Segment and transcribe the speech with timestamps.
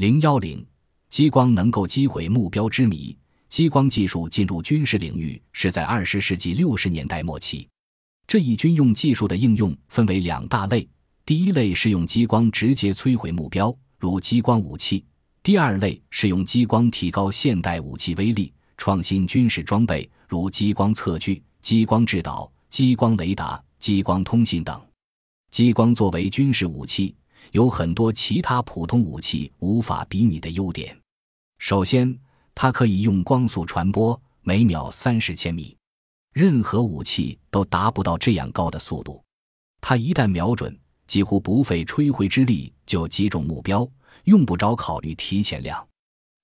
[0.00, 0.64] 零幺零，
[1.10, 3.14] 激光能够击毁目标之谜。
[3.50, 7.68] 激光技术进入军事领域是在二十世纪六十年代末期。
[8.26, 10.88] 这一军用技术的应用分为两大类：
[11.26, 15.04] 第一类是用激光直接摧毁目标，如激光武器；
[15.42, 24.80] 第二类是用激光提高现代武器威力、创新军事装备，如激光测距、激光制导、激光雷达、激光通信等。
[25.50, 27.14] 激光作为军事武器，
[27.52, 30.96] 有很多其他普通武器无法比拟的优点。
[31.58, 32.16] 首先，
[32.54, 35.76] 它可以用光速传播，每秒三十千米。
[36.32, 39.22] 任何武器都达不到这样高的速度。
[39.80, 40.78] 它一旦瞄准，
[41.08, 43.88] 几乎不费吹灰之力就击中目标，
[44.24, 45.84] 用不着考虑提前量。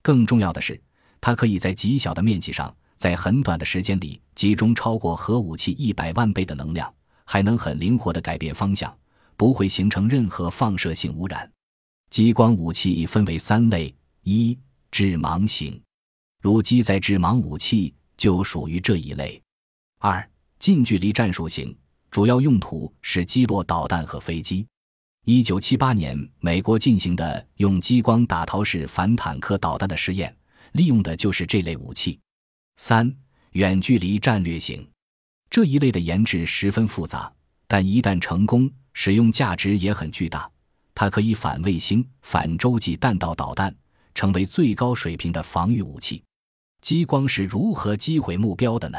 [0.03, 0.81] 更重要的是，
[1.21, 6.93] 它可以在极小的面积上，在很短的时间里集中超过核武器一百万倍的能量，
[7.25, 8.93] 还能很灵活地改变方向，
[9.37, 11.51] 不会形成任何放射性污染。
[12.11, 14.59] 激光武器分为三类：一、
[14.91, 15.81] 致盲型，
[16.41, 19.41] 如机载致盲武器就属于这一类。
[19.99, 20.29] 二、
[20.59, 21.77] 近距离战术型，
[22.11, 24.67] 主要用途是击落导弹和飞机。
[25.25, 30.35] 一九七八年，美国进行的用激光打陶式反坦克导弹的实验，
[30.73, 32.19] 利用的就是这类武器。
[32.77, 33.13] 三、
[33.53, 34.89] 远距离战略型，
[35.51, 37.33] 这一类的研制十分复杂，
[37.67, 40.51] 但一旦成功，使用价值也很巨大。
[40.95, 43.73] 它可以反卫星、反洲际弹道导弹，
[44.15, 46.25] 成为最高水平的防御武器。
[46.81, 48.99] 激光是如何击毁目标的呢？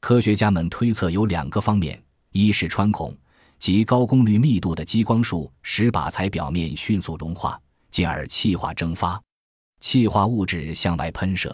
[0.00, 3.16] 科学家们推测有两个方面：一是穿孔，
[3.56, 7.60] 即高功率密度的激光束使靶材表面迅速融化，
[7.92, 9.22] 进而气化蒸发，
[9.78, 11.50] 气化物质向外喷射；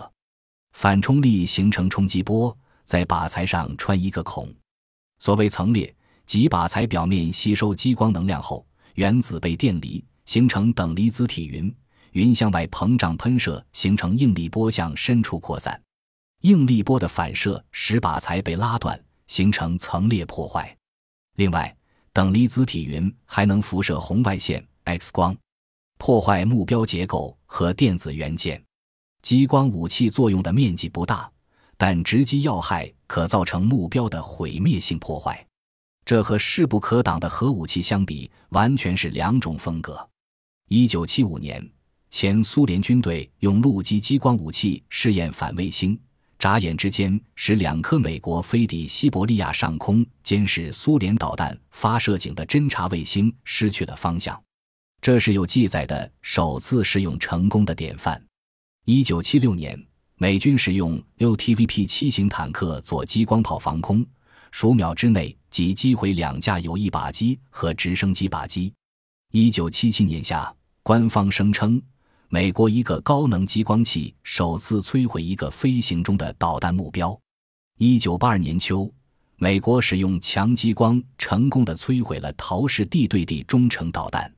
[0.73, 4.51] 反冲力形成冲击波，在靶材上穿一个孔。
[5.19, 5.95] 所谓层裂，
[6.27, 11.73] 即靶材表面吸收激光能量后，原子被电离，形成等离子体云，
[12.13, 15.81] 云向外膨胀喷射，形成应力波向深处扩散。
[16.43, 20.77] 应力波的反射使靶材被拉断，形成层裂破坏。
[21.37, 21.75] 另外，
[22.13, 25.37] 等离子体云还能辐射红外线 X 光，
[25.97, 28.63] 破坏目标结构和电子元件。
[29.23, 31.31] 激光武器作用的面积不大，
[31.77, 35.47] 但直击要害，可造成目标的毁灭性破坏。
[36.07, 40.09] 这和势不可挡的核武器相比，完全是两种风格。
[40.69, 41.69] 一九七五年，
[42.11, 45.99] 前苏联军队用陆基激光武器试验反卫星。
[46.39, 54.41] 眨眼之间，使两颗美国飞抵西伯利亚上空监视苏联导弹发射井的侦察卫星失去了方向。
[55.01, 58.25] 这是有记载的首次试用成功的典范。
[58.85, 59.77] 一九七六年，
[60.19, 64.07] 美军使用六 TVP 七型坦克做激光炮防空，
[64.59, 68.73] 数秒之内即击毁两架友谊靶机和直升机靶机。
[69.31, 70.51] 一九七七年夏，
[70.83, 71.79] 官方声称。
[72.29, 77.15] 美国一个高能激光器首次摧毁一个飞行中的导弹目标。
[77.77, 78.91] 一九八二年秋，
[79.37, 84.33] 美国使用强激光成功的摧毁了陶氏地对地中程导弹。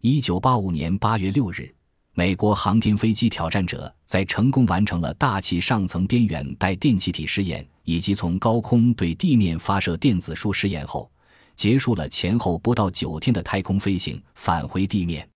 [0.00, 1.72] 一九八五年八月六日，
[2.14, 11.10] 美国航天飞机挑战者在成功完成了大气上层边缘带电气体试验以及从高空对地面发射电子束试验后，
[11.56, 15.26] 结束了前后不到九天的太空飞行，返回地面。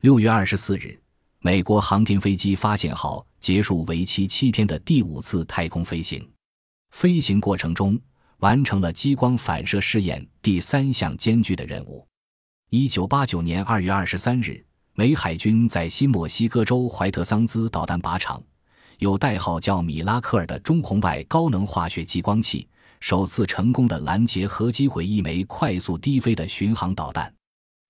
[0.00, 0.98] 六月二十四日。
[1.40, 6.26] 美国航天飞机发现号结束为期七天的第五次太空飞行，
[6.92, 8.00] 飞行过程中
[8.38, 12.08] 完成了激光反射试验第三项艰巨的任务。
[12.70, 14.64] 一九八九年二月二十三日，
[14.96, 18.40] 美海军在新墨西哥州怀特桑兹导弹靶场，
[18.98, 22.68] 有代号叫米拉克尔的中红外高能化学激光器，
[23.00, 27.32] 首次成功的拦截和击毁一枚快速低飞的巡航导弹。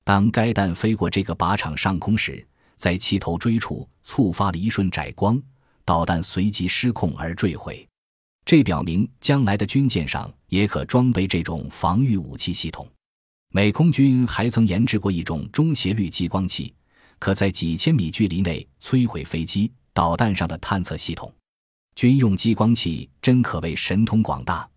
[0.03, 5.38] 当该弹飞过这个靶场上空时，在气头锥处触发了一瞬窄光，
[5.84, 7.87] 导弹随即失控而坠毁。
[8.47, 12.88] 这表明将来的军舰上也可装备这种防御武器系统。
[13.50, 16.75] 美空军还曾研制过一种中斜率激光器，
[17.19, 21.32] 可在几千米距离内摧毁飞机、导弹上的探测系统。
[21.94, 24.69] 军用激光器真可谓神通广大，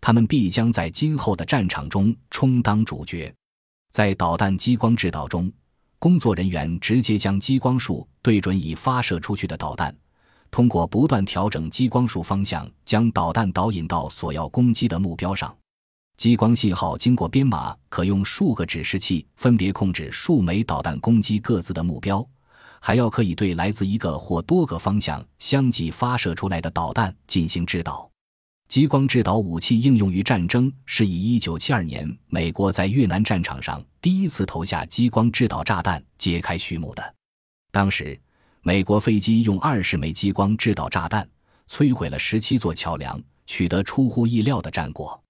[0.00, 3.32] 他们必将在今后的战场中充当主角。
[3.92, 5.52] 在导弹激光制导中。
[5.98, 9.96] 工作人员直接将激光束对准已发射出去的导弹，
[10.50, 15.56] 通过不断调整激光束方向，将导弹导引到所要攻击的目标上。
[16.16, 22.26] 激光信号经过编码，可用数个指示器分别控制数枚导弹攻击各自的目标，
[22.80, 28.10] 还要可以对来自一个或多个方向相继发射出来的导弹进行制导。
[28.66, 37.14] 激光制导武器应用于战争，是以1972年美国在越南战场上第一次投下激光制导炸弹揭开序幕的。
[37.70, 38.18] 当时，
[38.62, 41.28] 美国飞机用二十枚激光制导炸弹，
[41.68, 45.22] 摧毁了十七座桥梁，取得出乎意料的战果。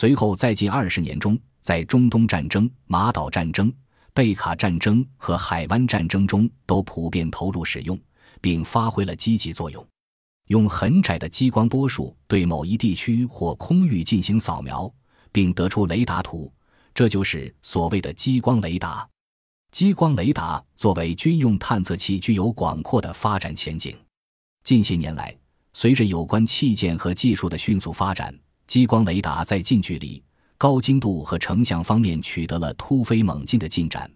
[0.00, 3.72] 随后，在近二十年中，在中东战争、马岛战争、
[4.14, 7.98] 贝卡战争和海湾战争中，都普遍投入使用，
[8.40, 9.84] 并发挥了积极作用。
[10.50, 14.88] 用很窄的激光波束对某一地区或空域进行扫描，
[15.32, 16.52] 并得出雷达图，
[16.94, 19.04] 这就是所谓的激光雷达。
[19.72, 23.96] 激光雷达作为军用探测器，具有广阔的发展前景。
[24.62, 25.36] 近些年来，
[25.72, 28.32] 随着有关器件和技术的迅速发展，
[28.68, 30.22] 激光雷达在近距离、
[30.58, 34.08] 高精度和成像方面取得了突飞猛进的进展。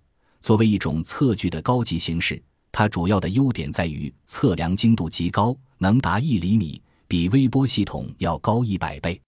[0.42, 2.40] 作为一种测距的高级形式，
[2.70, 9.18] 它主要的优点在于测量精度极高，能达一厘米，比微波系统要高一百倍。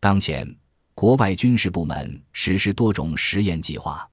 [0.00, 0.50] 当前，
[0.94, 4.08] 国外军事部门实施多种实验计划，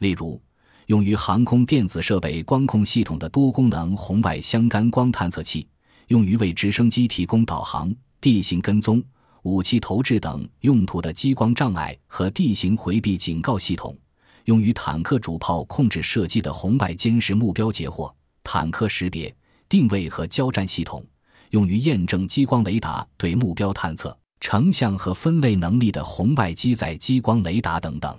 [0.00, 0.42] 例如。
[0.86, 5.66] 用于航空电子设备光控系统的多功能红外相干光探测器，
[6.08, 9.02] 用于为直升机提供导航、地形跟踪、
[9.42, 13.96] 武器投掷等用途的激光障碍和地形回避警告系统，
[14.44, 19.34] 用于坦克主炮控制射击的红外监视目标截获、坦克识别、
[19.68, 21.04] 定位和交战系统，
[21.50, 28.16] 用于验证激光雷达对目标探测、成像和分类能力的红外机载激光雷达等等，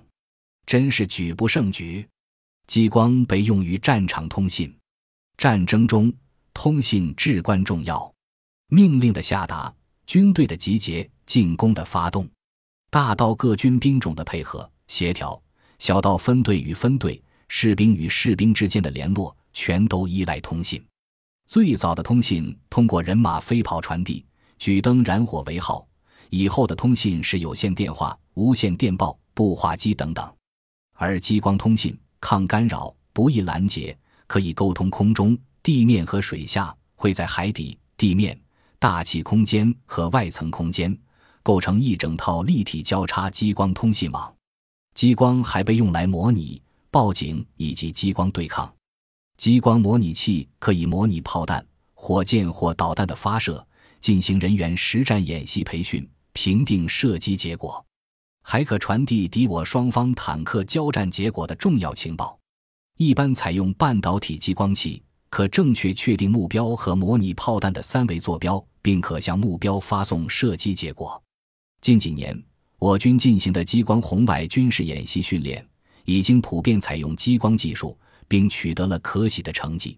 [0.65, 2.05] 真是举不胜举。
[2.67, 4.73] 激光被用于战场通信，
[5.37, 6.11] 战争中
[6.53, 8.13] 通信至关重要。
[8.69, 9.73] 命令的下达、
[10.05, 12.29] 军队的集结、进攻的发动，
[12.89, 15.41] 大到各军兵种的配合协调，
[15.79, 20.83] 小到分队与分队、士兵与士兵之间的联络，全都依赖通信。
[21.47, 24.25] 最早的通信通过人马飞跑传递，
[24.59, 25.85] 举灯燃火为号；
[26.29, 30.33] 以后的通信是有线电话、无线电报、步话机等等，
[30.93, 31.97] 而激光通信。
[32.21, 33.97] 抗干扰，不易拦截，
[34.27, 38.39] 可以沟通空中、地面和水下，会在海底、地面、
[38.83, 40.93] 大气空间和外层空间
[41.41, 44.35] 构成一整套立体交叉激光通信网。
[44.93, 48.69] 激光还被用来模拟报警以及激光对抗。
[49.37, 53.65] 激光模拟器可以模拟炮弹、火箭或导弹的发射，
[54.01, 57.81] 进行人员实战演习培训，评定射击结果。
[58.41, 62.37] 还可传递敌我双方坦克交战结果的重要情报。
[62.97, 71.19] 一般采用半导体激光器，可正确确定目标和模拟炮弹的三维坐标，并可向目标发送射击结果。
[71.81, 72.39] 近几年，
[72.77, 75.65] 我军进行的激光红外军事演习训练，
[76.05, 77.97] 已经普遍采用激光技术，
[78.27, 79.97] 并取得了可喜的成绩。